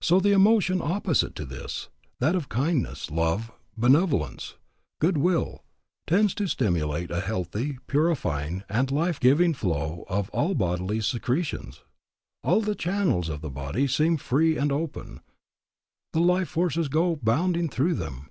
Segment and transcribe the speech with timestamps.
[0.00, 1.88] So the emotion opposite to this,
[2.20, 4.54] that of kindliness, love, benevolence,
[5.00, 5.64] good will,
[6.06, 11.80] tends to stimulate a healthy, purifying, and life giving flow of all the bodily secretions.
[12.44, 15.18] All the channels of the body seem free and open;
[16.12, 18.30] the life forces go bounding through them.